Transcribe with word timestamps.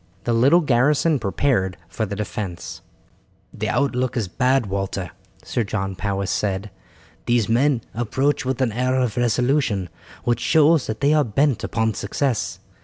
The 0.23 0.33
little 0.33 0.61
garrison 0.61 1.19
prepared 1.19 1.77
for 1.87 2.07
the 2.07 2.15
defence. 2.15 2.81
"The 3.53 3.69
outlook 3.69 4.17
is 4.17 4.27
bad, 4.27 4.65
Walter," 4.65 5.11
Sir 5.43 5.63
John 5.63 5.93
Powis 5.95 6.31
said. 6.31 6.71
"These 7.27 7.47
men 7.47 7.81
approach 7.93 8.43
with 8.43 8.63
an 8.63 8.71
air 8.71 8.95
of 8.99 9.15
resolution 9.15 9.89
which 10.23 10.39
shows 10.39 10.87
that 10.87 11.01
they 11.01 11.13
are 11.13 11.23
bent 11.23 11.63
upon 11.63 11.93
success. 11.93 12.57